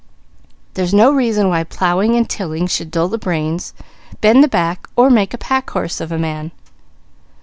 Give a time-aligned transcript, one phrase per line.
[0.73, 3.75] There's no reason why plowing and tilling should dull the brains,
[4.19, 6.49] bend the back, or make a pack horse of a man.